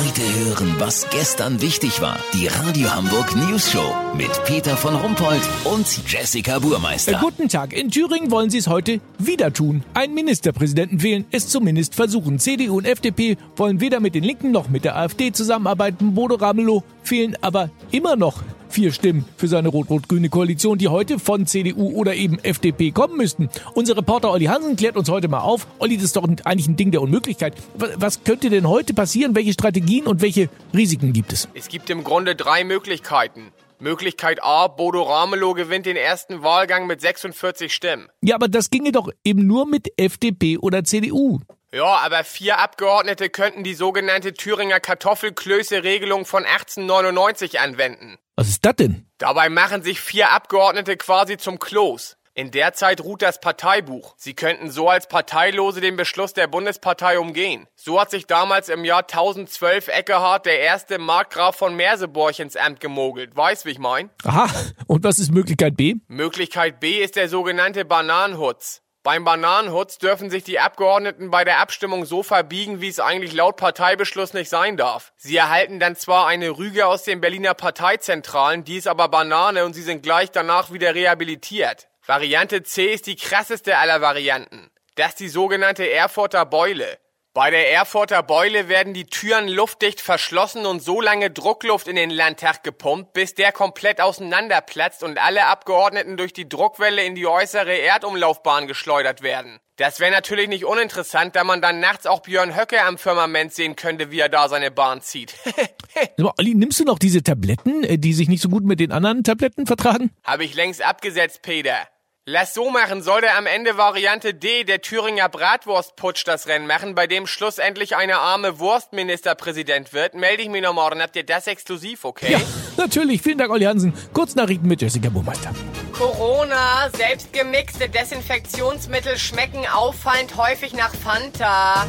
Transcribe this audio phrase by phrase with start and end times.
[0.00, 2.18] Heute hören, was gestern wichtig war.
[2.32, 7.12] Die Radio Hamburg News Show mit Peter von Rumpold und Jessica Burmeister.
[7.12, 7.74] Äh, guten Tag.
[7.74, 9.82] In Thüringen wollen sie es heute wieder tun.
[9.92, 12.38] Einen Ministerpräsidenten wählen, es zumindest versuchen.
[12.38, 16.14] CDU und FDP wollen weder mit den Linken noch mit der AfD zusammenarbeiten.
[16.14, 21.46] Bodo Ramelow fehlen aber immer noch vier Stimmen für seine rot-rot-grüne Koalition, die heute von
[21.46, 23.48] CDU oder eben FDP kommen müssten.
[23.74, 25.66] Unser Reporter Olli Hansen klärt uns heute mal auf.
[25.78, 27.54] Olli, das ist doch eigentlich ein Ding der Unmöglichkeit.
[27.74, 29.34] Was könnte denn heute passieren?
[29.34, 31.48] Welche Strategien und welche Risiken gibt es?
[31.54, 33.52] Es gibt im Grunde drei Möglichkeiten.
[33.80, 38.08] Möglichkeit A, Bodo Ramelow gewinnt den ersten Wahlgang mit 46 Stimmen.
[38.22, 41.40] Ja, aber das ginge doch eben nur mit FDP oder CDU.
[41.72, 48.18] Ja, aber vier Abgeordnete könnten die sogenannte Thüringer Kartoffelklöße-Regelung von 1899 anwenden.
[48.34, 49.06] Was ist das denn?
[49.18, 52.16] Dabei machen sich vier Abgeordnete quasi zum Kloß.
[52.34, 54.14] In der Zeit ruht das Parteibuch.
[54.16, 57.68] Sie könnten so als Parteilose den Beschluss der Bundespartei umgehen.
[57.76, 62.80] So hat sich damals im Jahr 1012 Eckehard, der erste Markgraf von Merseburg, ins Amt
[62.80, 63.36] gemogelt.
[63.36, 64.10] Weißt, wie ich mein?
[64.24, 64.48] Aha,
[64.86, 65.96] und was ist Möglichkeit B?
[66.08, 68.82] Möglichkeit B ist der sogenannte Bananenhutz.
[69.02, 73.56] Beim Bananenhutz dürfen sich die Abgeordneten bei der Abstimmung so verbiegen, wie es eigentlich laut
[73.56, 75.14] Parteibeschluss nicht sein darf.
[75.16, 79.72] Sie erhalten dann zwar eine Rüge aus den Berliner Parteizentralen, die ist aber Banane und
[79.72, 81.88] sie sind gleich danach wieder rehabilitiert.
[82.06, 84.70] Variante C ist die krasseste aller Varianten.
[84.96, 86.98] Das ist die sogenannte Erfurter Beule.
[87.32, 92.10] Bei der Erfurter Beule werden die Türen luftdicht verschlossen und so lange Druckluft in den
[92.10, 97.72] Landtag gepumpt, bis der komplett auseinanderplatzt und alle Abgeordneten durch die Druckwelle in die äußere
[97.72, 99.60] Erdumlaufbahn geschleudert werden.
[99.76, 103.76] Das wäre natürlich nicht uninteressant, da man dann nachts auch Björn Höcke am Firmament sehen
[103.76, 105.32] könnte, wie er da seine Bahn zieht.
[106.36, 109.22] Olli, nimmst du noch diese Tabletten, äh, die sich nicht so gut mit den anderen
[109.22, 110.10] Tabletten vertragen?
[110.24, 111.86] Hab ich längst abgesetzt, Peter.
[112.26, 117.06] Lass so machen, sollte am Ende Variante D, der Thüringer Bratwurstputsch, das Rennen machen, bei
[117.06, 121.00] dem schlussendlich eine arme Wurst Ministerpräsident wird, melde ich mich noch morgen.
[121.00, 122.32] Habt ihr das exklusiv, okay?
[122.32, 122.40] Ja,
[122.76, 123.22] natürlich.
[123.22, 123.94] Vielen Dank, Olli Hansen.
[124.12, 125.50] Kurznachrichten mit Jessica Burmeister.
[125.96, 131.86] Corona, selbstgemixte Desinfektionsmittel schmecken auffallend häufig nach Fanta.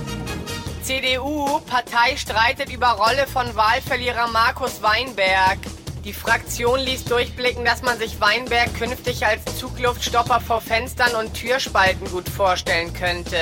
[0.81, 5.59] CDU, Partei streitet über Rolle von Wahlverlierer Markus Weinberg.
[6.03, 12.09] Die Fraktion ließ durchblicken, dass man sich Weinberg künftig als Zugluftstopper vor Fenstern und Türspalten
[12.09, 13.37] gut vorstellen könnte.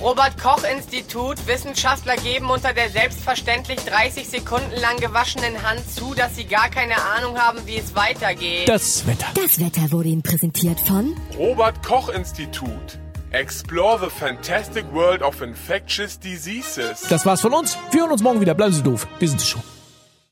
[0.00, 1.46] Robert Koch Institut.
[1.46, 6.94] Wissenschaftler geben unter der selbstverständlich 30 Sekunden lang gewaschenen Hand zu, dass sie gar keine
[7.16, 8.68] Ahnung haben, wie es weitergeht.
[8.68, 9.26] Das Wetter.
[9.34, 12.98] Das Wetter wurde Ihnen präsentiert von Robert Koch Institut.
[13.30, 17.06] Explore the fantastic world of infectious diseases.
[17.08, 17.76] Das war's von uns.
[17.90, 18.54] Wir hören uns morgen wieder.
[18.54, 19.06] Bleiben Sie doof.
[19.18, 19.62] Wir sind schon.